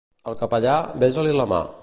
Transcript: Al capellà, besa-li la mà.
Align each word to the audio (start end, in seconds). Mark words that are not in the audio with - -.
Al 0.31 0.37
capellà, 0.39 0.73
besa-li 1.05 1.37
la 1.43 1.49
mà. 1.55 1.65